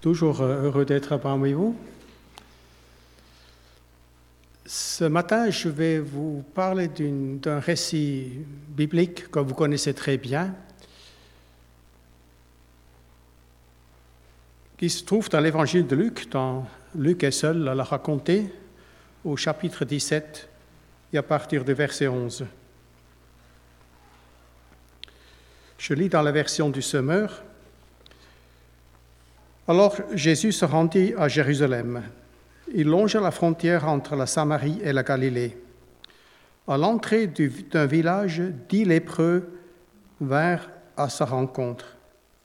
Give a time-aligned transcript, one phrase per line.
[0.00, 1.76] Toujours heureux d'être parmi vous.
[4.64, 10.54] Ce matin, je vais vous parler d'un récit biblique que vous connaissez très bien,
[14.76, 18.52] qui se trouve dans l'évangile de Luc, dans Luc est seul à la raconter,
[19.24, 20.48] au chapitre 17
[21.12, 22.46] et à partir du verset 11.
[25.76, 27.42] Je lis dans la version du Semeur.
[29.68, 32.02] Alors Jésus se rendit à Jérusalem.
[32.72, 35.58] Il longea la frontière entre la Samarie et la Galilée.
[36.66, 38.40] À l'entrée d'un village,
[38.70, 39.46] dix lépreux
[40.22, 41.98] vinrent à sa rencontre.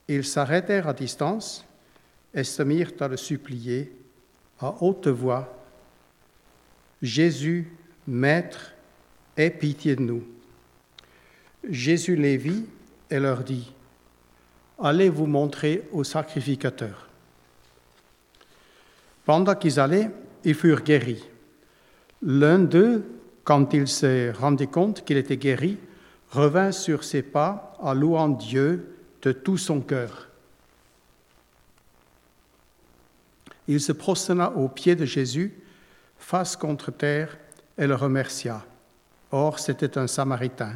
[0.09, 1.65] Ils s'arrêtèrent à distance
[2.33, 3.95] et se mirent à le supplier
[4.59, 5.63] à haute voix
[7.01, 7.71] Jésus,
[8.05, 8.73] Maître,
[9.37, 10.23] aie pitié de nous.
[11.69, 12.65] Jésus les vit
[13.09, 13.71] et leur dit
[14.77, 17.09] Allez vous montrer au sacrificateur.
[19.25, 20.09] Pendant qu'ils allaient,
[20.43, 21.23] ils furent guéris.
[22.21, 23.03] L'un d'eux,
[23.43, 25.77] quand il s'est rendu compte qu'il était guéri,
[26.31, 30.29] revint sur ses pas en louant Dieu de tout son cœur.
[33.67, 35.53] Il se prosterna aux pieds de Jésus,
[36.17, 37.37] face contre terre,
[37.77, 38.63] et le remercia.
[39.31, 40.73] Or, c'était un Samaritain.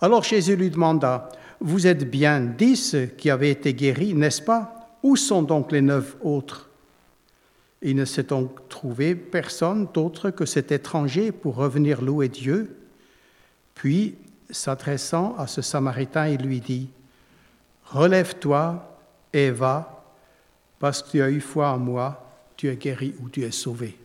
[0.00, 1.28] Alors Jésus lui demanda,
[1.60, 4.98] Vous êtes bien dix qui avez été guéris, n'est-ce pas?
[5.02, 6.68] Où sont donc les neuf autres?
[7.82, 12.76] Il ne s'est donc trouvé personne d'autre que cet étranger pour revenir louer Dieu.
[13.74, 14.16] Puis,
[14.50, 16.90] s'adressant à ce Samaritain, il lui dit,
[17.86, 18.98] Relève-toi
[19.32, 20.04] et va
[20.78, 22.24] parce que tu as eu foi en moi,
[22.56, 23.98] tu es guéri ou tu es sauvé.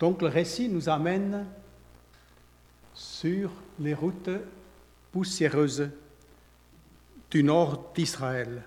[0.00, 1.46] Donc le récit nous amène
[2.94, 4.30] sur les routes
[5.12, 5.90] poussiéreuses
[7.30, 8.62] du nord d'Israël,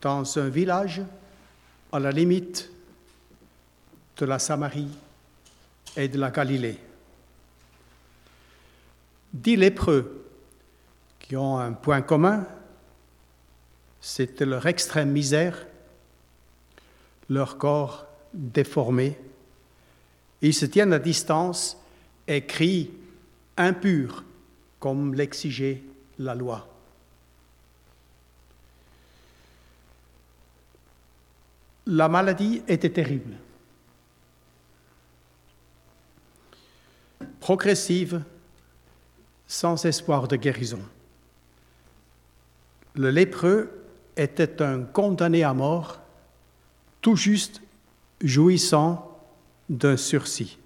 [0.00, 1.02] dans un village
[1.92, 2.70] à la limite
[4.16, 4.88] de la Samarie
[5.94, 6.78] et de la Galilée.
[9.32, 10.24] Dix lépreux
[11.18, 12.46] qui ont un point commun,
[14.00, 15.66] c'est leur extrême misère,
[17.28, 19.18] leur corps déformé.
[20.42, 21.76] Ils se tiennent à distance
[22.28, 22.90] et crient
[23.56, 24.24] impurs
[24.78, 25.82] comme l'exigeait
[26.18, 26.68] la loi.
[31.86, 33.36] La maladie était terrible.
[37.46, 38.24] progressive,
[39.46, 40.80] sans espoir de guérison.
[42.96, 43.70] Le lépreux
[44.16, 46.00] était un condamné à mort,
[47.00, 47.62] tout juste
[48.20, 49.15] jouissant
[49.68, 50.58] d'un sursis.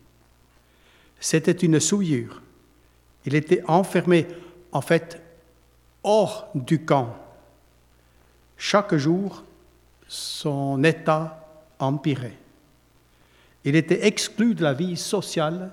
[1.18, 2.42] C'était une souillure.
[3.26, 4.26] Il était enfermé,
[4.72, 5.20] en fait,
[6.02, 7.16] hors du camp.
[8.56, 9.44] Chaque jour,
[10.08, 11.46] son état
[11.78, 12.36] empirait.
[13.64, 15.70] Il était exclu de la vie sociale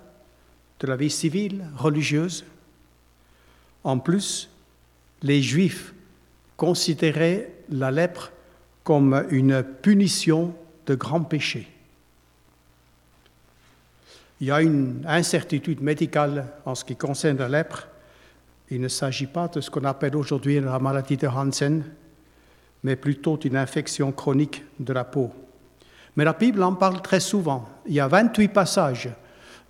[0.80, 2.46] de la vie civile, religieuse.
[3.84, 4.50] En plus,
[5.22, 5.94] les Juifs
[6.56, 8.32] considéraient la lèpre
[8.84, 10.54] comme une punition
[10.86, 11.68] de grands péchés.
[14.40, 17.88] Il y a une incertitude médicale en ce qui concerne la lèpre.
[18.70, 21.84] Il ne s'agit pas de ce qu'on appelle aujourd'hui la maladie de Hansen,
[22.84, 25.32] mais plutôt d'une infection chronique de la peau.
[26.16, 27.68] Mais la Bible en parle très souvent.
[27.88, 29.10] Il y a 28 passages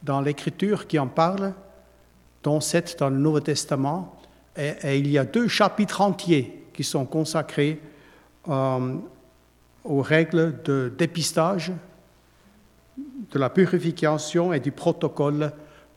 [0.03, 1.53] dans l'Écriture qui en parle,
[2.43, 4.19] dont sept dans le Nouveau Testament,
[4.57, 7.79] et, il y a deux chapitres entiers qui sont consacrés
[8.49, 8.95] euh,
[9.83, 11.71] aux règles de dépistage,
[12.97, 15.51] de la purification et du protocole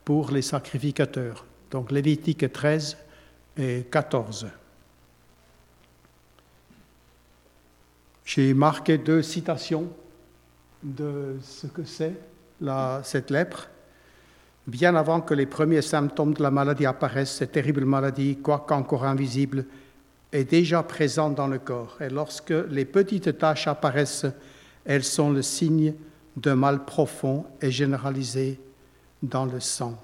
[0.05, 1.44] pour les sacrificateurs.
[1.71, 2.97] Donc Lévitique 13
[3.56, 4.49] et 14.
[8.25, 9.88] J'ai marqué deux citations
[10.83, 12.15] de ce que c'est
[13.03, 13.69] cette lèpre
[14.67, 19.05] bien avant que les premiers symptômes de la maladie apparaissent, cette terrible maladie, quoique encore
[19.05, 19.64] invisible,
[20.32, 21.96] est déjà présente dans le corps.
[22.00, 24.26] Et lorsque les petites taches apparaissent,
[24.85, 25.94] elles sont le signe
[26.37, 28.61] d'un mal profond et généralisé
[29.23, 29.99] dans le sang.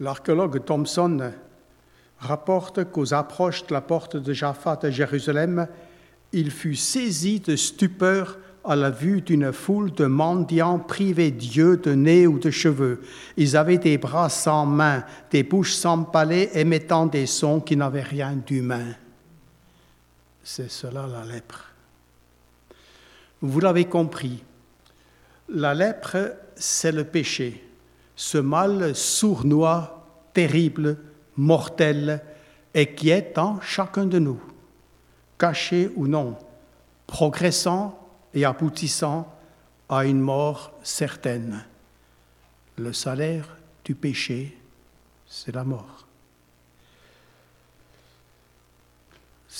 [0.00, 1.32] L'archéologue Thompson
[2.18, 5.66] rapporte qu'aux approches de la porte de Jaffa de Jérusalem,
[6.32, 11.92] il fut saisi de stupeur à la vue d'une foule de mendiants privés Dieu de
[11.92, 13.00] nez ou de cheveux.
[13.36, 18.02] Ils avaient des bras sans mains, des bouches sans palais, émettant des sons qui n'avaient
[18.02, 18.94] rien d'humain.
[20.42, 21.64] C'est cela la lèpre.
[23.40, 24.42] Vous l'avez compris,
[25.48, 27.64] la lèpre, c'est le péché,
[28.16, 30.98] ce mal sournois, terrible,
[31.36, 32.22] mortel,
[32.74, 34.40] et qui est en chacun de nous,
[35.38, 36.36] caché ou non,
[37.06, 37.98] progressant
[38.34, 39.32] et aboutissant
[39.88, 41.64] à une mort certaine.
[42.76, 44.58] Le salaire du péché,
[45.26, 46.07] c'est la mort.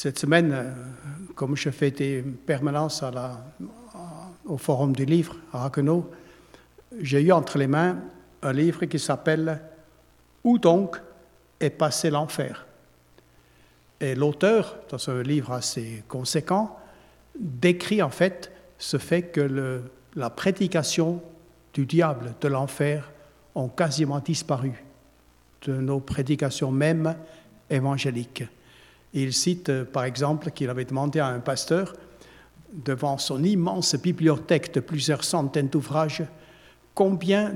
[0.00, 0.72] Cette semaine, euh,
[1.34, 3.02] comme je fais des permanences
[4.46, 6.08] au Forum du Livre à Haguenau,
[7.00, 7.98] j'ai eu entre les mains
[8.42, 9.60] un livre qui s'appelle
[10.44, 11.00] Où donc
[11.58, 12.64] est passé l'enfer?
[13.98, 16.78] Et l'auteur, dans un livre assez conséquent,
[17.36, 19.82] décrit en fait ce fait que
[20.14, 21.20] la prédication
[21.74, 23.10] du diable de l'enfer
[23.56, 24.84] ont quasiment disparu
[25.62, 27.16] de nos prédications même
[27.68, 28.44] évangéliques.
[29.14, 31.94] Il cite euh, par exemple qu'il avait demandé à un pasteur,
[32.72, 36.24] devant son immense bibliothèque de plusieurs centaines d'ouvrages,
[36.94, 37.54] combien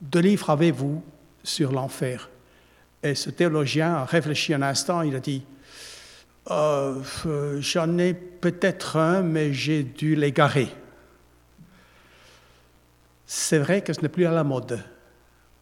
[0.00, 1.02] de livres avez-vous
[1.42, 2.30] sur l'enfer?
[3.02, 5.44] Et ce théologien a réfléchi un instant, il a dit,
[6.50, 7.00] euh,
[7.60, 10.68] j'en ai peut-être un, mais j'ai dû l'égarer.
[13.26, 14.82] C'est vrai que ce n'est plus à la mode.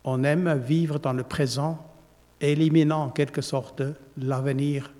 [0.04, 1.78] On aime vivre dans le présent,
[2.40, 3.82] éliminant en quelque sorte
[4.18, 4.92] l'avenir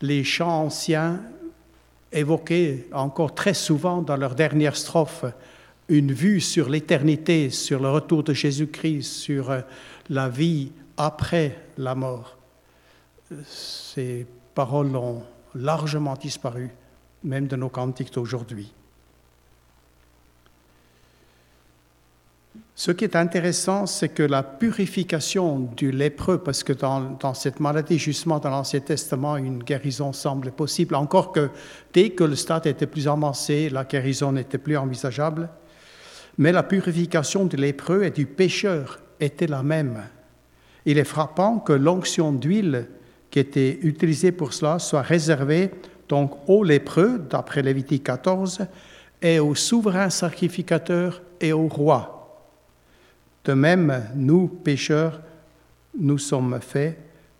[0.00, 1.20] les chants anciens
[2.12, 5.24] évoquaient encore très souvent dans leur dernière strophe
[5.88, 9.60] une vue sur l'éternité, sur le retour de Jésus-Christ, sur euh,
[10.10, 12.36] la vie après la mort.
[13.46, 15.22] Ces paroles ont
[15.54, 16.70] largement disparu,
[17.24, 18.72] même de nos cantiques d'aujourd'hui.
[22.78, 27.98] Ce qui est intéressant, c'est que la purification du lépreux, parce que dans, cette maladie,
[27.98, 31.50] justement, dans l'Ancien Testament, une guérison semble possible, encore que
[31.92, 35.48] dès que le stade était plus avancé, la guérison n'était plus envisageable,
[36.38, 40.04] mais la purification du lépreux et du pécheur était la même.
[40.86, 42.86] Il est frappant que l'onction d'huile
[43.32, 45.72] qui était utilisée pour cela soit réservée
[46.08, 48.68] donc aux lépreux, d'après Lévitique 14,
[49.20, 52.17] et aux souverains sacrificateurs et aux rois
[53.48, 55.22] de même, nous, pécheurs,
[55.98, 56.98] nous sommes faits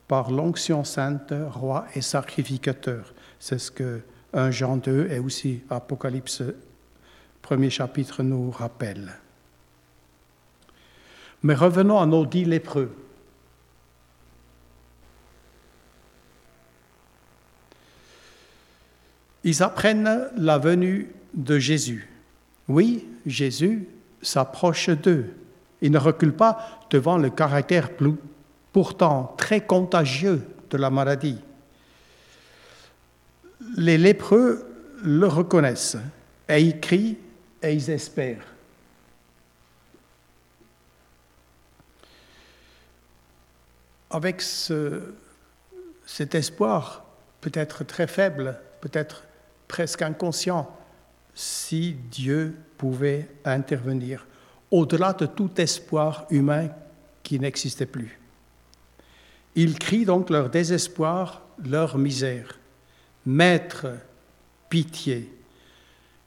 [0.09, 3.13] par l'onction sainte, roi et sacrificateur.
[3.39, 4.01] C'est ce que
[4.33, 6.43] 1 Jean 2 et aussi Apocalypse
[7.43, 9.13] premier chapitre nous rappelle.
[11.43, 12.91] Mais revenons à nos dix lépreux.
[19.45, 22.09] Ils apprennent la venue de Jésus.
[22.67, 23.87] Oui, Jésus
[24.23, 25.35] s'approche d'eux.
[25.81, 27.91] Il ne recule pas devant le caractère
[28.73, 31.39] pourtant très contagieux de la maladie.
[33.77, 34.67] Les lépreux
[35.03, 35.97] le reconnaissent
[36.49, 37.19] et ils crient
[37.63, 38.45] et ils espèrent.
[44.11, 44.41] Avec
[46.07, 47.05] cet espoir,
[47.41, 49.25] peut-être très faible, peut-être
[49.69, 50.75] presque inconscient,
[51.35, 54.27] si Dieu pouvait intervenir
[54.71, 56.69] au-delà de tout espoir humain
[57.23, 58.19] qui n'existait plus.
[59.55, 62.59] Ils crient donc leur désespoir, leur misère.
[63.27, 63.87] Maître,
[64.69, 65.33] pitié.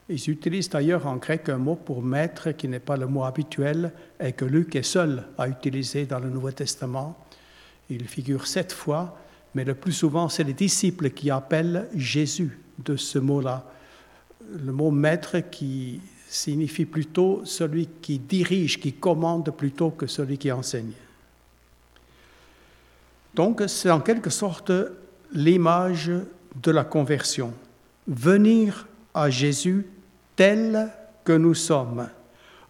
[0.09, 3.93] Ils utilisent d'ailleurs en grec un mot pour maître qui n'est pas le mot habituel
[4.19, 7.17] et que Luc est seul à utiliser dans le Nouveau Testament.
[7.89, 9.17] Il figure sept fois,
[9.55, 13.65] mais le plus souvent, c'est les disciples qui appellent Jésus de ce mot-là.
[14.49, 20.49] Le mot maître qui signifie plutôt celui qui dirige, qui commande plutôt que celui qui
[20.49, 20.93] enseigne.
[23.35, 24.71] Donc c'est en quelque sorte
[25.33, 26.09] l'image
[26.55, 27.53] de la conversion.
[28.07, 29.85] Venir à Jésus
[30.37, 30.89] tel
[31.25, 32.07] que nous sommes,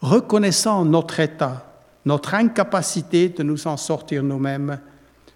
[0.01, 1.71] reconnaissant notre état,
[2.03, 4.79] notre incapacité de nous en sortir nous-mêmes,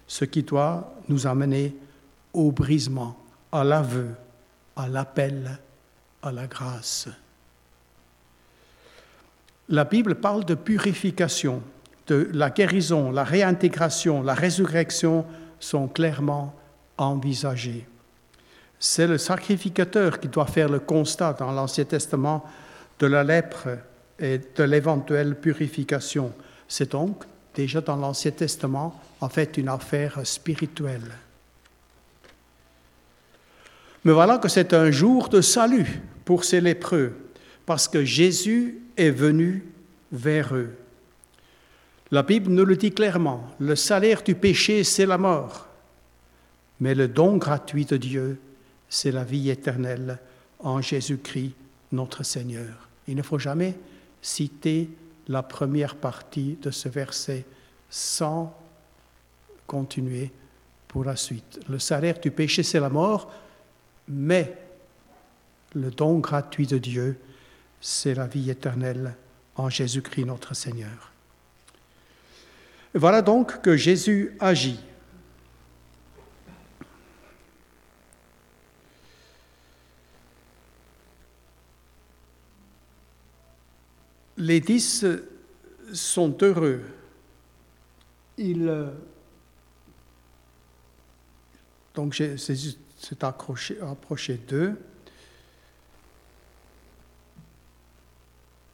[0.08, 1.76] ce qui doit nous amener
[2.32, 3.16] au brisement,
[3.52, 4.10] à l'aveu,
[4.74, 5.60] à l'appel,
[6.22, 7.08] à la grâce.
[9.68, 11.62] La Bible parle de purification,
[12.06, 15.26] de la guérison, la réintégration, la résurrection
[15.58, 16.54] sont clairement
[16.98, 17.86] envisagées.
[18.78, 22.44] C'est le sacrificateur qui doit faire le constat dans l'Ancien Testament
[23.00, 23.68] de la lèpre
[24.18, 26.32] et de l'éventuelle purification.
[26.68, 31.10] C'est donc déjà dans l'Ancien Testament en fait une affaire spirituelle.
[34.04, 37.12] Mais voilà que c'est un jour de salut pour ces lépreux,
[37.64, 39.64] parce que Jésus est venu
[40.12, 40.74] vers eux.
[42.10, 45.66] La Bible nous le dit clairement, le salaire du péché, c'est la mort,
[46.80, 48.38] mais le don gratuit de Dieu,
[48.88, 50.18] c'est la vie éternelle
[50.60, 51.54] en Jésus-Christ,
[51.92, 52.88] notre Seigneur.
[53.08, 53.74] Il ne faut jamais
[54.22, 54.88] citer
[55.28, 57.44] la première partie de ce verset
[57.90, 58.56] sans
[59.66, 60.30] continuer
[60.88, 61.60] pour la suite.
[61.68, 63.32] Le salaire du péché, c'est la mort,
[64.08, 64.56] mais
[65.74, 67.18] le don gratuit de Dieu,
[67.88, 69.14] c'est la vie éternelle
[69.54, 71.12] en Jésus-Christ notre Seigneur.
[72.94, 74.80] Voilà donc que Jésus agit.
[84.36, 85.06] Les dix
[85.92, 86.82] sont heureux.
[88.36, 88.90] Ils,
[91.94, 94.76] donc c'est approché d'eux.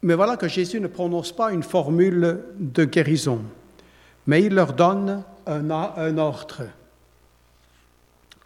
[0.03, 3.41] Mais voilà que Jésus ne prononce pas une formule de guérison,
[4.27, 6.63] mais il leur donne un, ordre.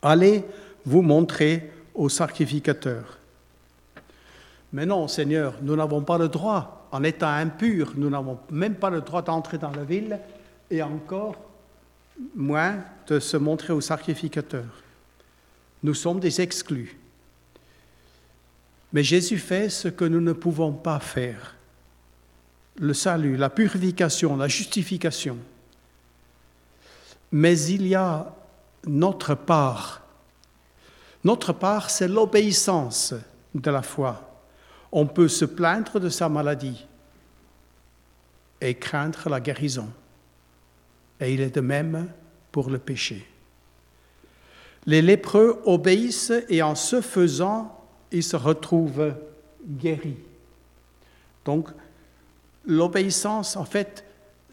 [0.03, 0.45] Allez
[0.85, 3.19] vous montrer au sacrificateur.
[4.73, 8.91] Mais non, Seigneur, nous n'avons pas le droit, en étant impurs, nous n'avons même pas
[8.91, 10.19] le droit d'entrer dans la ville
[10.71, 11.37] et encore
[12.35, 14.65] moins de se montrer au sacrificateur.
[15.83, 16.99] Nous sommes des exclus.
[18.97, 21.55] Mais Jésus fait ce que nous ne pouvons pas faire.
[22.79, 25.37] Le salut, la purification, la justification.
[27.31, 28.35] Mais il y a
[28.87, 30.01] notre part.
[31.25, 33.13] Notre part, c'est l'obéissance
[33.55, 34.41] de la foi.
[34.91, 36.87] On peut se plaindre de sa maladie
[38.63, 39.91] et craindre la guérison.
[41.21, 42.09] Et il est de même
[42.51, 43.29] pour le péché.
[44.87, 47.76] Les lépreux obéissent et en ce faisant,
[48.13, 49.15] ils se retrouvent
[49.65, 50.19] guéris.
[51.45, 51.69] Donc,
[52.65, 54.05] l'obéissance, en fait,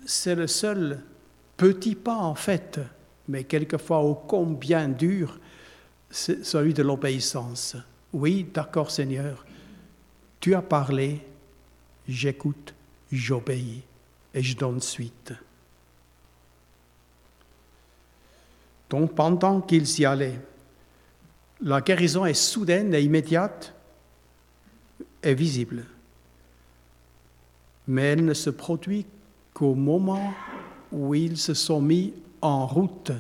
[0.06, 1.02] c'est le seul
[1.58, 2.80] petit pas, en fait,
[3.28, 5.40] mais quelquefois ô combien dur,
[6.10, 7.76] celui de l'obéissance.
[8.12, 9.46] Oui, d'accord Seigneur,
[10.40, 11.26] tu as parlé,
[12.08, 12.74] j'écoute,
[13.12, 13.82] j'obéis
[14.34, 15.34] et je donne suite.
[18.90, 20.40] Donc pendant qu'ils y allaient,
[21.64, 23.74] la guérison est soudaine et immédiate
[25.24, 25.86] et visible.
[27.88, 29.06] Mais elle ne se produit
[29.54, 30.34] qu'au moment
[30.92, 33.12] où ils se sont mis en route,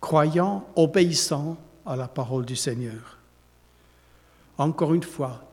[0.00, 3.18] croyant, obéissant à la parole du Seigneur.
[4.58, 5.44] Encore une fois,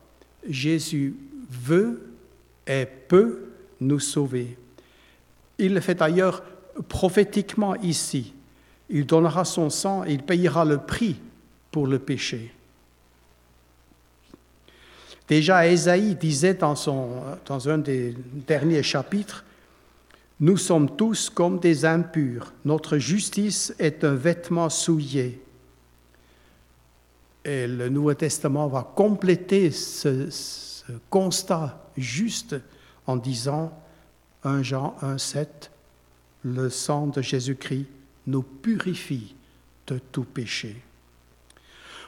[0.47, 1.15] Jésus
[1.51, 2.13] veut
[2.65, 4.57] et peut nous sauver.
[5.59, 6.43] Il le fait d'ailleurs
[6.87, 8.33] prophétiquement ici.
[8.89, 11.17] Il donnera son sang et il payera le prix
[11.71, 12.51] pour le péché.
[15.27, 18.15] Déjà, Ésaïe disait dans, son, dans un des
[18.47, 19.45] derniers chapitres,
[20.39, 25.39] Nous sommes tous comme des impurs, notre justice est un vêtement souillé.
[27.45, 30.29] Et le Nouveau Testament va compléter ce,
[31.09, 32.55] constat juste
[33.05, 33.71] en disant
[34.43, 35.47] 1 Jean 1,7
[36.43, 37.85] Le sang de Jésus-Christ
[38.27, 39.35] nous purifie
[39.87, 40.81] de tout péché.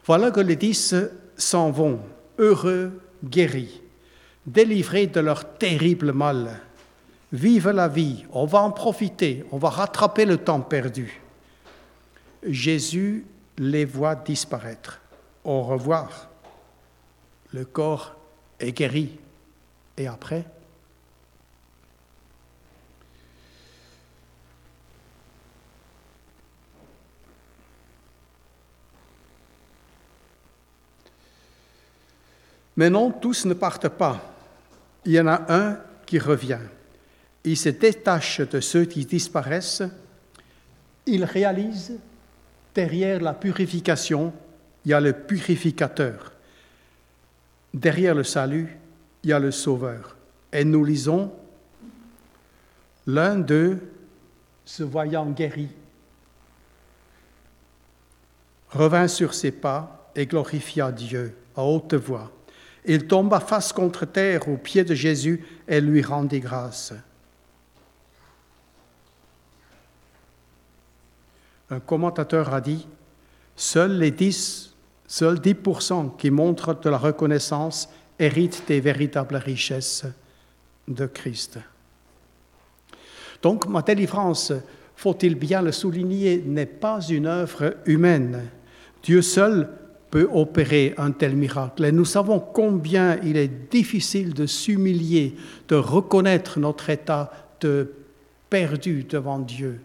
[0.05, 0.96] Voilà que les dix
[1.38, 2.00] s'en vont,
[2.38, 3.81] heureux, guéris,
[4.46, 6.60] délivrés de leur terrible mal.
[7.31, 11.22] Vive la vie, on va en profiter, on va rattraper le temps perdu.
[12.43, 13.25] Jésus
[13.58, 15.00] les voit disparaître.
[15.43, 16.29] Au revoir.
[17.53, 18.15] Le corps
[18.60, 19.20] est guéri.
[19.98, 20.46] Et après?
[32.82, 34.34] Mais non, tous ne partent pas.
[35.06, 36.58] Il y en a un qui revient.
[37.44, 39.84] Il se détache de ceux qui disparaissent.
[41.06, 42.00] Il réalise,
[42.74, 44.34] derrière la purification,
[44.84, 46.34] il y a le purificateur.
[47.72, 48.76] Derrière le salut,
[49.22, 50.16] il y a le sauveur.
[50.52, 51.32] Et nous lisons,
[53.06, 53.78] l'un d'eux,
[54.66, 55.70] se voyant guéri,
[58.72, 62.32] revint sur ses pas et glorifia Dieu à haute voix.
[62.86, 66.94] Il tomba face contre terre aux pieds de Jésus et lui rendit grâce.
[71.70, 72.88] Un commentateur a dit,
[73.56, 74.74] seuls les 10,
[75.08, 80.06] seuls 10% qui montrent de la reconnaissance héritent des véritables richesses
[80.88, 81.60] de Christ.
[83.42, 84.52] Donc ma délivrance,
[84.96, 88.50] faut-il bien le souligner, n'est pas une œuvre humaine.
[89.04, 89.70] Dieu seul
[90.12, 91.86] peut opérer un tel miracle.
[91.86, 95.36] Et nous savons combien il est difficile de s'humilier,
[95.70, 97.94] de reconnaître notre état de
[98.50, 99.80] perdu devant Dieu,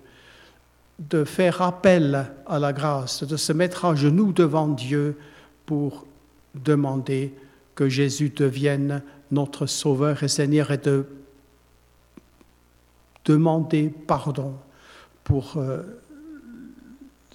[0.99, 5.17] de faire appel à la grâce, de se mettre à genoux devant Dieu
[5.65, 6.05] pour
[6.55, 7.33] demander
[7.77, 11.07] que Jésus devienne notre Sauveur et Seigneur et de
[13.25, 14.55] demander pardon
[15.23, 15.83] pour euh,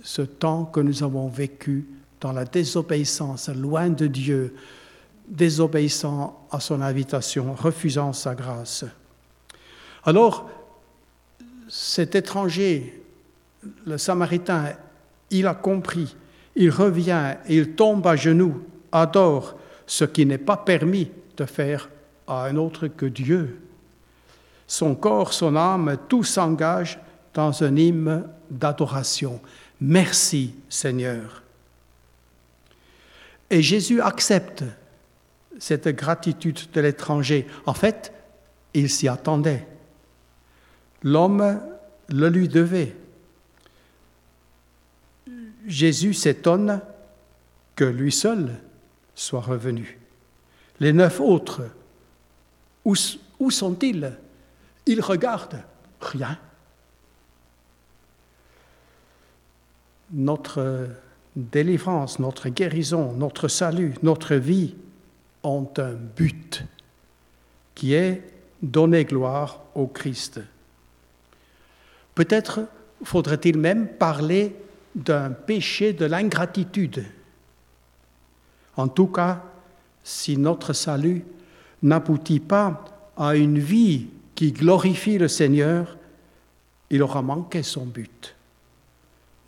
[0.04, 1.86] ce temps que nous avons vécu
[2.22, 4.56] dans la désobéissance, loin de Dieu,
[5.28, 8.86] désobéissant à son invitation, refusant sa grâce.
[10.06, 10.50] Alors,
[11.68, 13.02] cet étranger,
[13.86, 14.74] le Samaritain,
[15.30, 16.16] il a compris,
[16.56, 21.90] il revient, il tombe à genoux, adore ce qui n'est pas permis de faire
[22.28, 23.60] à un autre que Dieu.
[24.68, 27.00] Son corps, son âme, tout s'engage
[27.34, 29.40] dans un hymne d'adoration.
[29.80, 31.42] Merci Seigneur.
[33.52, 34.64] Et Jésus accepte
[35.60, 37.46] cette gratitude de l'étranger.
[37.66, 38.14] En fait,
[38.74, 39.68] il s'y attendait.
[41.04, 41.60] L'homme
[42.08, 42.96] le lui devait.
[45.68, 46.82] Jésus s'étonne
[47.76, 48.56] que lui seul
[49.16, 50.00] soit revenu.
[50.80, 51.64] Les neuf autres,
[52.86, 52.96] où,
[53.52, 54.18] sont-ils?
[54.86, 55.62] Ils regardent,
[56.00, 56.40] rien.
[60.12, 60.88] Notre
[61.36, 64.76] délivrance, notre guérison, notre salut, notre vie
[65.44, 66.66] ont un but
[67.74, 68.22] qui est
[68.62, 70.42] donner gloire au Christ.
[72.14, 72.62] Peut-être
[73.04, 74.56] faudrait-il même parler
[74.94, 77.06] d'un péché de l'ingratitude.
[78.76, 79.44] En tout cas,
[80.04, 81.24] si notre salut
[81.82, 82.84] n'aboutit pas
[83.18, 85.98] à une vie qui glorifie le Seigneur,
[86.90, 88.36] il aura manqué son but.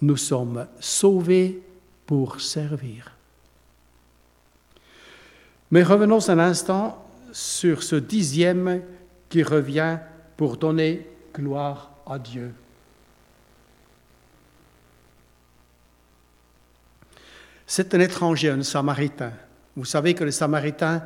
[0.01, 1.61] Nous sommes sauvés
[2.13, 3.11] pour servir.
[5.71, 8.83] Mais revenons un instant sur ce dixième
[9.29, 9.97] qui revient
[10.37, 12.53] pour donner gloire à Dieu.
[17.65, 19.33] C'est un étranger, un samaritain.
[19.75, 21.01] Vous savez que les samaritains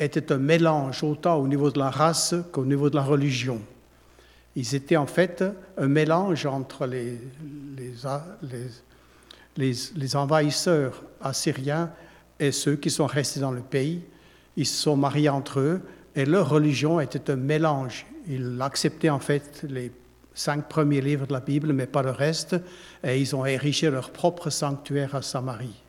[0.00, 3.60] étaient un mélange autant au niveau de la race qu'au niveau de la religion.
[4.56, 5.44] Ils étaient en fait
[5.78, 7.20] un mélange entre les,
[7.76, 7.94] les,
[8.42, 8.66] les,
[10.14, 11.90] envahisseurs assyriens
[12.38, 14.02] et ceux qui sont restés dans le pays.
[14.56, 15.80] Ils se sont mariés entre eux
[16.14, 18.06] et leur religion était un mélange.
[18.28, 19.92] Ils acceptaient en fait les
[20.34, 22.56] cinq premiers livres de la Bible, mais pas le reste,
[23.04, 25.82] et ils ont érigé leur propre sanctuaire à Samarie.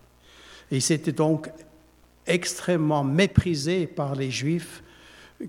[0.70, 1.50] Et c'était donc
[2.26, 4.84] extrêmement méprisé par les Juifs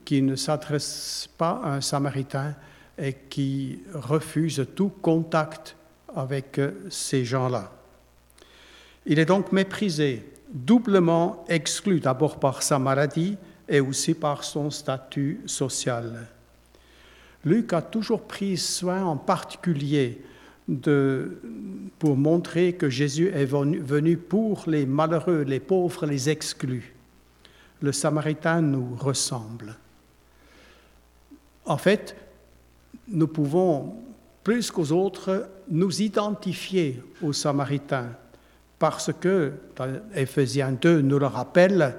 [0.05, 2.55] qui ne s'adressent pas à un Samaritain
[2.99, 5.77] et qui refusent tout contact
[6.15, 7.71] avec ces gens-là.
[9.07, 13.37] Il est donc méprisé, doublement exclu d'abord par sa maladie
[13.69, 16.27] et aussi par son statut social.
[17.45, 20.23] Luc a toujours pris soin en particulier
[20.69, 21.41] de,
[21.99, 26.95] pour montrer que Jésus est venu pour les malheureux, les pauvres, les exclus.
[27.81, 29.77] Le Samaritain nous ressemble.
[31.65, 32.17] En fait,
[33.09, 33.97] nous pouvons,
[34.45, 38.17] plus qu'aux autres, nous identifier aux Samaritains,
[38.83, 41.95] parce que, dans Éphésiens 2 nous le rappelle,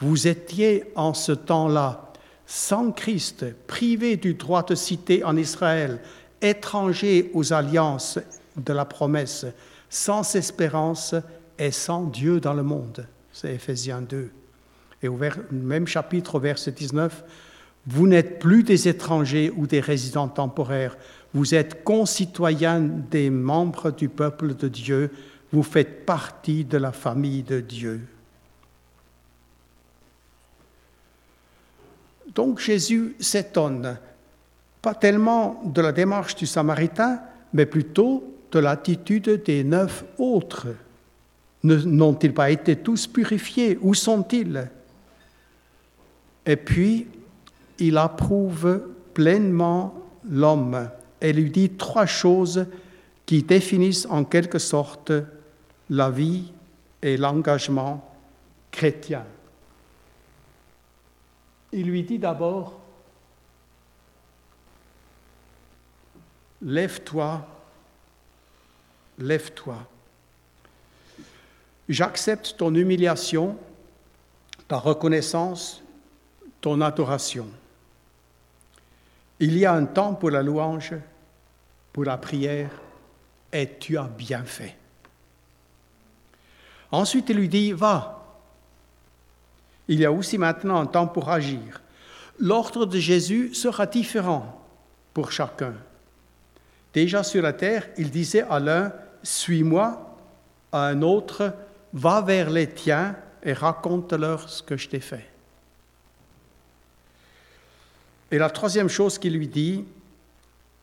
[0.00, 2.12] vous étiez en ce temps-là
[2.44, 6.00] sans Christ, privés du droit de citer en Israël,
[6.42, 8.18] étrangers aux alliances
[8.56, 9.46] de la promesse,
[9.88, 11.14] sans espérance
[11.56, 13.06] et sans Dieu dans le monde.
[13.30, 14.28] C'est Ephésiens 2.
[15.04, 15.16] Et au
[15.52, 17.22] même chapitre, au verset 19,
[17.86, 20.96] vous n'êtes plus des étrangers ou des résidents temporaires,
[21.32, 25.12] vous êtes concitoyens des membres du peuple de Dieu,
[25.54, 28.00] vous faites partie de la famille de Dieu.
[32.34, 33.96] Donc Jésus s'étonne
[34.82, 37.20] pas tellement de la démarche du Samaritain,
[37.52, 40.66] mais plutôt de l'attitude des neuf autres.
[41.62, 43.78] N'ont-ils pas été tous purifiés?
[43.80, 44.68] Où sont-ils?
[46.44, 47.06] Et puis,
[47.78, 48.82] il approuve
[49.14, 49.94] pleinement
[50.28, 50.90] l'homme
[51.20, 52.66] et lui dit trois choses
[53.24, 55.12] qui définissent en quelque sorte
[55.90, 56.52] la vie
[57.02, 58.12] et l'engagement
[58.70, 59.24] chrétien.
[61.72, 62.80] Il lui dit d'abord,
[66.62, 67.46] lève-toi,
[69.18, 69.76] lève-toi.
[71.88, 73.58] J'accepte ton humiliation,
[74.68, 75.82] ta reconnaissance,
[76.60, 77.48] ton adoration.
[79.40, 80.94] Il y a un temps pour la louange,
[81.92, 82.70] pour la prière,
[83.52, 84.76] et tu as bien fait.
[86.94, 88.22] Ensuite, il lui dit, va.
[89.88, 91.82] Il y a aussi maintenant un temps pour agir.
[92.38, 94.64] L'ordre de Jésus sera différent
[95.12, 95.74] pour chacun.
[96.92, 98.92] Déjà sur la terre, il disait à l'un,
[99.24, 100.16] suis-moi,
[100.70, 101.52] à un autre,
[101.92, 105.28] va vers les tiens et raconte-leur ce que je t'ai fait.
[108.30, 109.84] Et la troisième chose qu'il lui dit,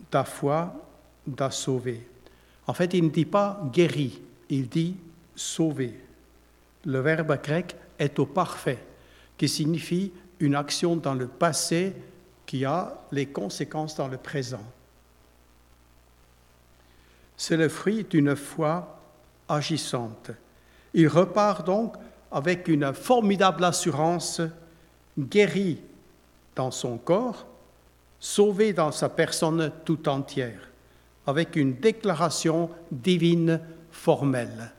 [0.10, 0.74] ta foi
[1.38, 2.06] t'a sauvé.
[2.68, 4.98] En fait, il ne dit pas guéri, il dit
[5.42, 6.00] sauvé.
[6.86, 8.80] Le verbe grec est au parfait,
[9.38, 11.94] qui signifie une action dans le passé
[12.46, 14.64] qui a les conséquences dans le présent.
[17.38, 19.00] C'est le fruit d'une foi
[19.48, 20.32] agissante.
[20.94, 21.96] Il repart donc
[22.32, 24.42] avec une formidable assurance,
[25.18, 25.82] guéri
[26.56, 27.46] dans son corps,
[28.20, 30.70] sauvé dans sa personne tout entière,
[31.26, 33.60] avec une déclaration divine
[33.92, 34.72] formelle.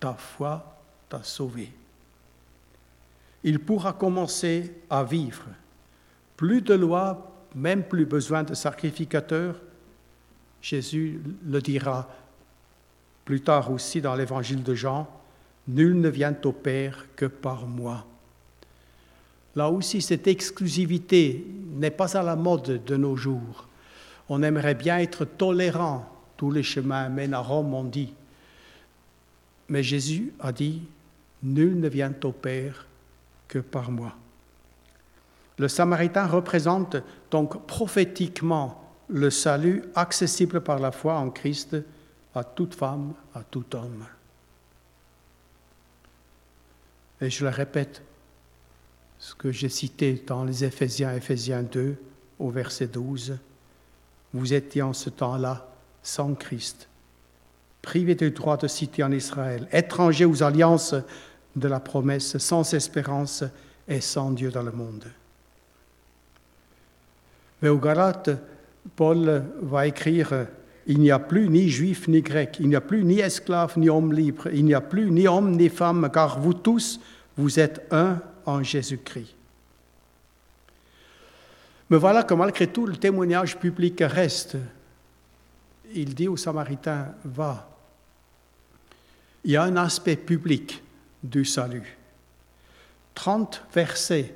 [0.00, 1.72] Ta foi t'a sauvé.
[3.44, 5.44] Il pourra commencer à vivre.
[6.36, 9.56] Plus de loi, même plus besoin de sacrificateurs.
[10.60, 12.08] Jésus le dira
[13.28, 15.06] plus tard aussi dans l'évangile de Jean,
[15.68, 18.06] Nul ne vient au Père que par moi.
[19.54, 23.68] Là aussi, cette exclusivité n'est pas à la mode de nos jours.
[24.30, 26.08] On aimerait bien être tolérant.
[26.38, 28.14] Tous les chemins mènent à Rome, on dit.
[29.68, 30.82] Mais Jésus a dit,
[31.42, 32.86] Nul ne vient au Père
[33.46, 34.16] que par moi.
[35.58, 36.96] Le Samaritain représente
[37.30, 41.76] donc prophétiquement le salut accessible par la foi en Christ
[42.34, 44.04] à toute femme, à tout homme.
[47.20, 48.02] Et je le répète,
[49.18, 51.96] ce que j'ai cité dans les Éphésiens, Éphésiens 2,
[52.38, 53.38] au verset 12,
[54.32, 55.68] vous étiez en ce temps-là
[56.02, 56.88] sans Christ,
[57.88, 60.94] privés du droit de citer en Israël, étrangers aux alliances
[61.56, 63.44] de la promesse, sans espérance
[63.88, 65.06] et sans Dieu dans le monde.
[67.62, 68.28] Mais au Galates,
[68.94, 70.48] Paul va écrire
[70.86, 73.88] Il n'y a plus ni juif ni grec, il n'y a plus ni esclave ni
[73.88, 77.00] homme libre, il n'y a plus ni homme ni femme, car vous tous,
[77.38, 79.34] vous êtes un en Jésus-Christ.
[81.88, 84.58] Mais voilà que malgré tout, le témoignage public reste.
[85.94, 87.77] Il dit aux Samaritains, va.
[89.44, 90.82] Il y a un aspect public
[91.22, 91.96] du salut.
[93.14, 94.34] 30 versets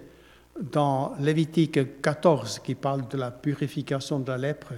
[0.60, 4.74] dans Lévitique 14 qui parlent de la purification de la lèpre.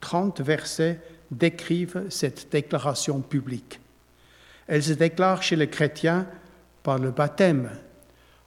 [0.00, 3.80] 30 versets décrivent cette déclaration publique.
[4.66, 6.26] Elle se déclare chez les chrétiens
[6.82, 7.70] par le baptême,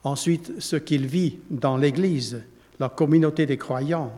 [0.04, 2.42] ensuite ce qu'il vit dans l'Église,
[2.78, 4.12] la communauté des croyants.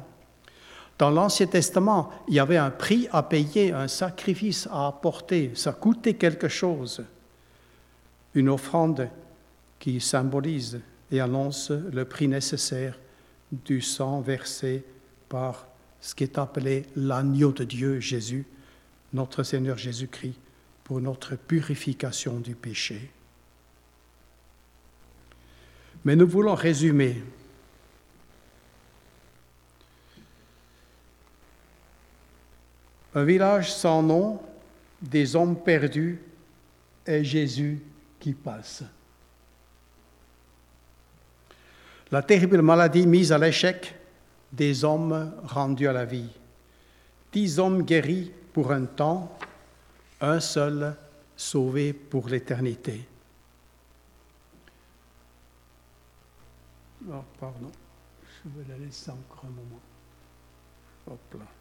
[0.99, 5.73] Dans l'Ancien Testament, il y avait un prix à payer, un sacrifice à apporter, ça
[5.73, 7.05] coûtait quelque chose
[8.35, 9.09] une offrande
[9.79, 10.81] qui symbolise
[11.11, 12.99] et annonce le prix nécessaire
[13.53, 14.85] du sang versé
[15.29, 15.67] par
[16.01, 18.47] ce qui est appelé l'agneau de Dieu, Jésus,
[19.13, 20.37] notre Seigneur Jésus-Christ,
[20.85, 23.11] pour notre purification du péché.
[26.05, 27.23] Mais nous voulons résumer.
[33.19, 34.41] Un village sans nom,
[35.03, 36.21] des hommes perdus
[37.05, 37.83] et Jésus
[38.21, 38.85] qui passe.
[42.13, 43.93] La terrible maladie mise à l'échec
[44.53, 46.31] des hommes rendus à la vie.
[47.33, 49.37] Dix hommes guéris pour un temps,
[50.21, 50.95] un seul
[51.37, 53.05] sauvé pour l'éternité.
[57.11, 57.73] Oh, pardon,
[58.23, 59.81] je vais la laisser encore un moment.
[61.09, 61.58] Hop là.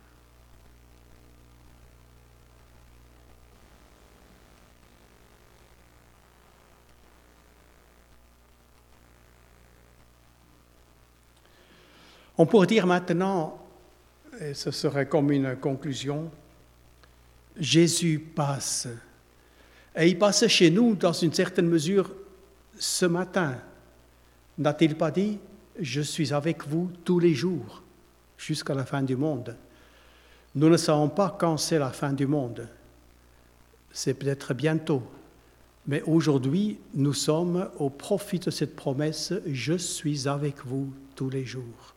[12.38, 13.60] On pourrait dire maintenant,
[14.40, 16.30] et ce serait comme une conclusion,
[17.60, 18.88] Jésus passe.
[19.96, 22.12] Et il passe chez nous dans une certaine mesure
[22.78, 23.56] ce matin.
[24.60, 25.40] N'a-t-il pas dit,
[25.80, 27.82] je suis avec vous tous les jours
[28.38, 29.56] jusqu'à la fin du monde?
[30.54, 32.68] Nous ne savons pas quand c'est la fin du monde.
[33.92, 35.02] C'est peut-être bientôt.
[35.88, 41.46] Mais aujourd'hui, nous sommes au profit de cette promesse, je suis avec vous tous les
[41.46, 41.96] jours.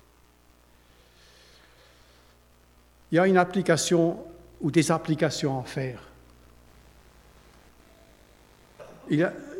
[3.11, 4.25] Il y a une application
[4.61, 6.03] ou des applications à faire.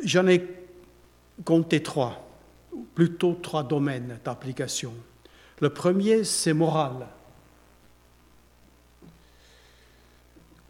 [0.03, 0.47] J'en ai
[1.43, 2.25] compté trois,
[2.95, 4.93] plutôt trois domaines d'application.
[5.59, 7.07] Le premier, c'est moral.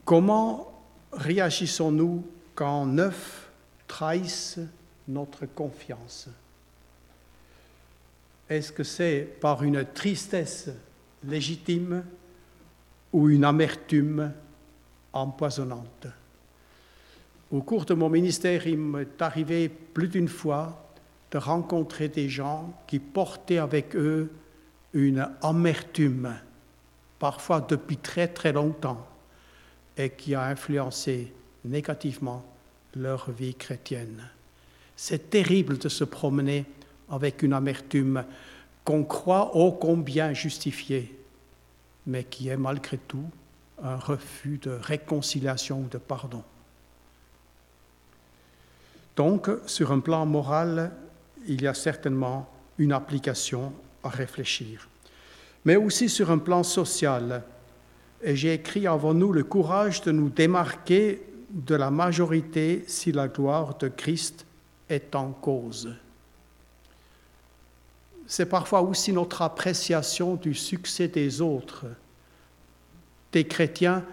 [0.03, 3.49] Comment réagissons-nous quand neuf
[3.87, 4.59] trahissent
[5.07, 6.27] notre confiance?
[8.49, 10.69] Est-ce que c'est par une tristesse
[11.23, 12.03] légitime
[13.13, 14.31] ou une amertume
[15.13, 16.07] empoisonnante.
[17.51, 20.93] Au cours de mon ministère, il m'est arrivé plus d'une fois
[21.31, 24.31] de rencontrer des gens qui portaient avec eux
[24.93, 26.35] une amertume,
[27.19, 29.05] parfois depuis très très longtemps,
[29.97, 31.33] et qui a influencé
[31.65, 32.43] négativement
[32.95, 34.29] leur vie chrétienne.
[34.95, 36.65] C'est terrible de se promener
[37.09, 38.23] avec une amertume
[38.83, 41.17] qu'on croit ô combien justifiée,
[42.05, 43.29] mais qui est malgré tout
[43.83, 46.43] un refus de réconciliation ou de pardon.
[49.15, 50.91] Donc, sur un plan moral,
[51.47, 54.87] il y a certainement une application à réfléchir.
[55.65, 57.43] Mais aussi sur un plan social,
[58.23, 63.27] et j'ai écrit avant nous le courage de nous démarquer de la majorité si la
[63.27, 64.45] gloire de Christ
[64.89, 65.93] est en cause.
[68.31, 71.85] C'est parfois aussi notre appréciation du succès des autres,
[73.33, 74.05] des chrétiens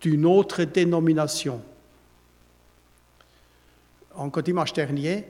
[0.00, 1.60] d'une autre dénomination.
[4.14, 5.24] Encore dimanche dernier,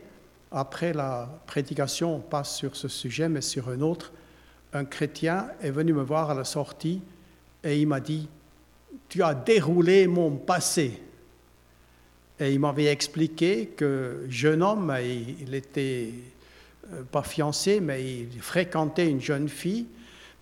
[0.52, 4.12] après la prédication, on passe sur ce sujet, mais sur un autre,
[4.74, 7.00] un chrétien est venu me voir à la sortie
[7.64, 8.28] et il m'a dit,
[9.08, 11.02] tu as déroulé mon passé.
[12.38, 16.12] Et il m'avait expliqué que jeune homme, il était
[17.10, 19.86] pas fiancé, mais il fréquentait une jeune fille,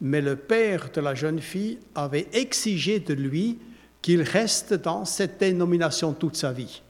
[0.00, 3.58] mais le père de la jeune fille avait exigé de lui
[4.02, 6.82] qu'il reste dans cette dénomination toute sa vie,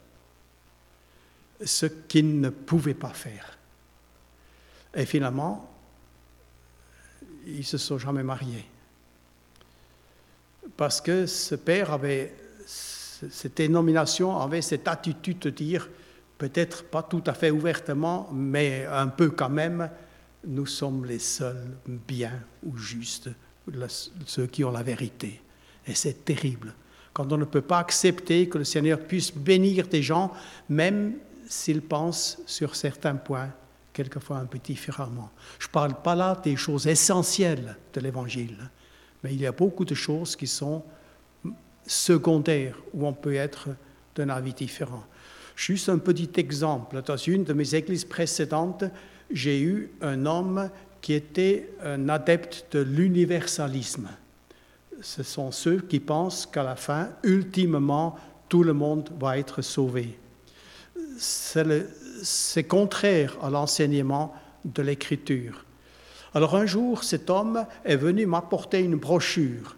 [1.62, 3.58] ce qu'il ne pouvait pas faire.
[4.94, 5.70] Et finalement,
[7.46, 8.64] ils ne se sont jamais mariés.
[10.76, 12.34] Parce que ce père avait,
[12.66, 15.88] cette dénomination avait cette attitude de dire,
[16.42, 19.88] peut-être pas tout à fait ouvertement, mais un peu quand même,
[20.44, 23.30] nous sommes les seuls biens ou justes,
[24.26, 25.40] ceux qui ont la vérité.
[25.86, 26.74] Et c'est terrible
[27.12, 30.32] quand on ne peut pas accepter que le Seigneur puisse bénir des gens,
[30.68, 31.12] même
[31.46, 33.50] s'ils pensent sur certains points
[33.92, 35.30] quelquefois un peu différemment.
[35.60, 38.58] Je ne parle pas là des choses essentielles de l'Évangile,
[39.22, 40.82] mais il y a beaucoup de choses qui sont
[41.86, 43.68] secondaires, où on peut être
[44.16, 45.04] d'un avis différent.
[45.56, 47.02] Juste un petit exemple.
[47.02, 48.84] Dans une de mes églises précédentes,
[49.30, 54.08] j'ai eu un homme qui était un adepte de l'universalisme.
[55.00, 58.16] Ce sont ceux qui pensent qu'à la fin, ultimement,
[58.48, 60.18] tout le monde va être sauvé.
[61.18, 64.34] C'est contraire à l'enseignement
[64.64, 65.64] de l'Écriture.
[66.34, 69.76] Alors un jour, cet homme est venu m'apporter une brochure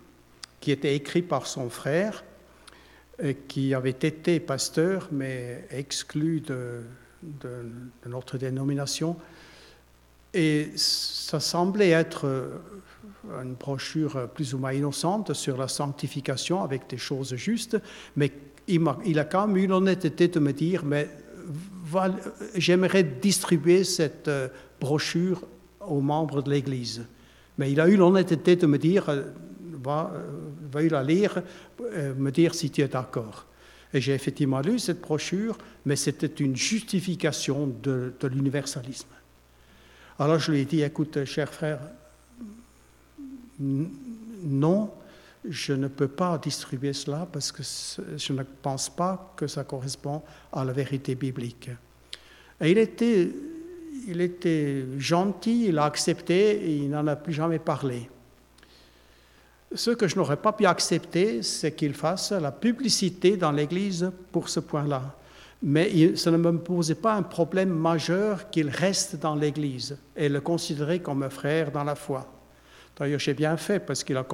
[0.61, 2.25] qui était écrite par son frère,
[3.49, 6.83] qui avait été pasteur, mais exclu de
[8.07, 9.17] notre dénomination.
[10.35, 12.59] Et ça semblait être euh,
[13.43, 17.79] une brochure plus ou moins innocente sur la sanctification avec des choses justes,
[18.17, 18.33] mais
[18.67, 21.09] il a, quand même eu l'honnêteté de me dire, mais
[22.57, 24.49] j'aimerais distribuer cette euh,
[24.81, 25.43] brochure
[25.81, 27.05] aux membres de l'Église.
[27.59, 29.23] Mais il a eu l'honnêteté de me dire, euh,
[29.85, 30.13] va,
[30.73, 31.43] va la lire,
[32.17, 33.47] me dire si tu es d'accord.
[33.93, 39.09] Et j'ai effectivement lu cette brochure, mais c'était une justification de l'universalisme.
[40.19, 41.81] Alors je lui ai dit, écoute, cher frère,
[43.61, 44.91] non,
[45.49, 47.63] je ne peux pas distribuer cela parce que
[48.17, 51.71] je ne pense pas que ça correspond à la vérité biblique.
[52.61, 53.31] Et il était,
[54.09, 58.09] il était gentil, il a accepté et il n'en a plus jamais parlé.
[59.75, 64.49] Ce que je n'aurais pas pu accepter, c'est qu'il fasse la publicité dans l'Église pour
[64.49, 65.17] ce point-là
[65.67, 70.43] mais ça ne me posait pas un problème majeur qu'il reste dans l'Église et le
[70.43, 72.31] considérer comme un frère dans la foi.
[72.99, 74.25] D'ailleurs, j'ai bien fait parce qu'il a,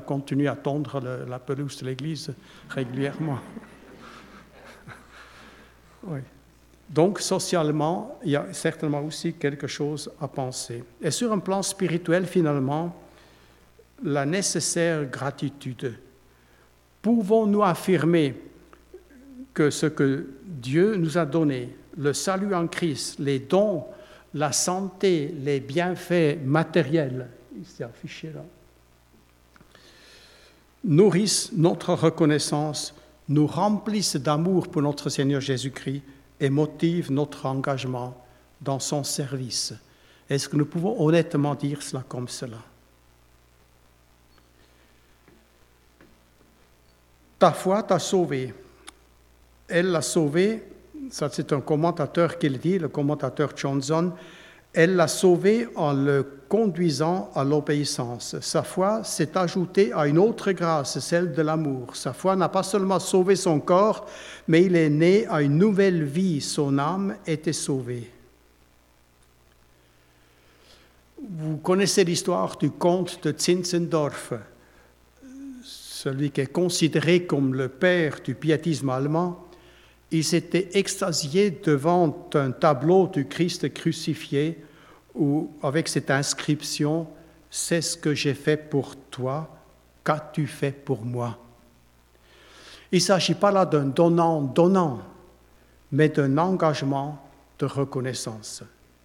[0.00, 2.32] continué à tondre la pelouse de l'Église
[2.70, 3.38] régulièrement.
[6.88, 10.82] Donc, socialement, il y a certainement aussi quelque chose à penser.
[11.02, 12.96] Et sur un plan spirituel, finalement,
[14.02, 15.98] la nécessaire gratitude.
[17.02, 18.34] Pouvons-nous affirmer
[19.54, 23.84] que ce que Dieu nous a donné, le salut en Christ, les dons,
[24.34, 28.44] la santé, les bienfaits matériels, il affiché là,
[30.84, 32.94] nourrissent notre reconnaissance,
[33.28, 36.02] nous remplissent d'amour pour notre Seigneur Jésus-Christ
[36.40, 38.16] et motivent notre engagement
[38.60, 39.74] dans son service.
[40.30, 42.58] Est-ce que nous pouvons honnêtement dire cela comme cela?
[47.38, 48.52] Ta foi t'a sauvé
[49.68, 50.62] elle l'a sauvé,
[51.10, 54.12] ça c'est un commentateur qui le dit, le commentateur Johnson,
[54.72, 58.36] elle l'a sauvé en le conduisant à l'obéissance.
[58.40, 61.94] Sa foi s'est ajoutée à une autre grâce, celle de l'amour.
[61.94, 64.06] Sa foi n'a pas seulement sauvé son corps,
[64.46, 66.40] mais il est né à une nouvelle vie.
[66.40, 68.10] Son âme était sauvée.
[71.30, 74.34] Vous connaissez l'histoire du comte de Zinzendorf,
[76.02, 79.48] celui qui est considéré comme le père du piétisme allemand.
[80.12, 84.62] Il s'était extasié devant un tableau du Christ crucifié
[85.16, 87.08] où, avec cette inscription
[87.50, 89.48] C'est ce que j'ai fait pour toi,
[90.04, 91.36] qu'as-tu fait pour moi?
[92.92, 95.00] Il ne s'agit pas là d'un donnant-donnant,
[95.90, 97.26] mais d'un engagement
[97.58, 98.62] de reconnaissance.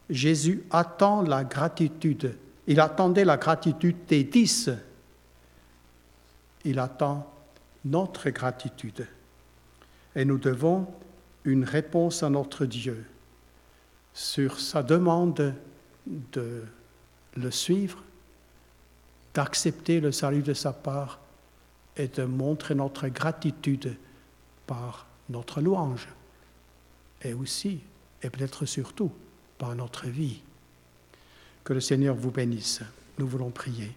[0.10, 2.38] Jésus attend la gratitude.
[2.67, 4.69] Il attendait la gratitude des dix.
[6.65, 7.32] Il attend
[7.86, 9.08] notre gratitude.
[10.15, 10.88] Et nous devons
[11.43, 13.06] une réponse à notre Dieu
[14.13, 15.56] sur sa demande
[16.06, 16.63] de
[17.36, 18.04] le suivre,
[19.34, 21.19] d'accepter le salut de sa part
[21.97, 23.95] et de montrer notre gratitude
[24.67, 26.08] par notre louange
[27.23, 27.82] et aussi,
[28.21, 29.12] et peut-être surtout,
[29.58, 30.41] par notre vie.
[31.63, 32.82] Que le Seigneur vous bénisse.
[33.17, 33.95] Nous voulons prier.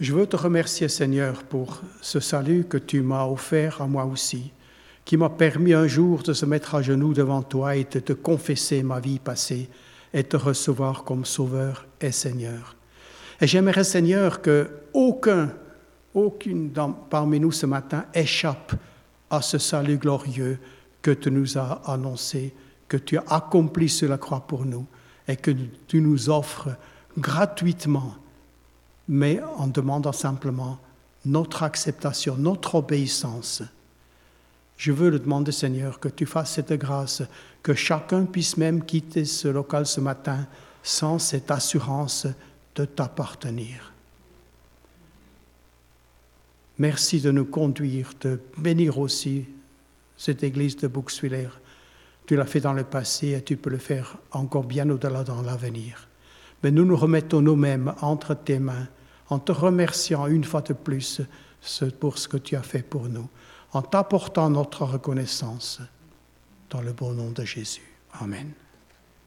[0.00, 4.50] Je veux te remercier, Seigneur, pour ce salut que tu m'as offert à moi aussi,
[5.04, 8.12] qui m'a permis un jour de se mettre à genoux devant toi et de te
[8.12, 9.68] confesser ma vie passée
[10.12, 12.76] et te recevoir comme Sauveur et Seigneur.
[13.40, 15.52] Et j'aimerais, Seigneur, que aucun,
[16.14, 16.72] aucune
[17.10, 18.72] parmi nous ce matin échappe
[19.30, 20.58] à ce salut glorieux
[21.00, 22.54] que tu nous as annoncé,
[22.88, 24.86] que tu as accompli sur la croix pour nous
[25.28, 25.50] et que
[25.86, 26.70] tu nous offres
[27.18, 28.14] gratuitement,
[29.08, 30.78] mais en demandant simplement
[31.24, 33.62] notre acceptation, notre obéissance.
[34.76, 37.22] Je veux le demander, Seigneur, que tu fasses cette grâce,
[37.62, 40.46] que chacun puisse même quitter ce local ce matin
[40.82, 42.26] sans cette assurance
[42.74, 43.92] de t'appartenir.
[46.78, 49.44] Merci de nous conduire, de bénir aussi
[50.16, 51.48] cette église de Bouxwiller.
[52.26, 55.42] Tu l'as fait dans le passé et tu peux le faire encore bien au-delà dans
[55.42, 56.08] l'avenir.
[56.62, 58.88] Mais nous nous remettons nous-mêmes entre tes mains
[59.28, 61.22] en te remerciant une fois de plus
[62.00, 63.28] pour ce que tu as fait pour nous,
[63.72, 65.80] en t'apportant notre reconnaissance
[66.70, 67.82] dans le bon nom de Jésus.
[68.20, 68.52] Amen.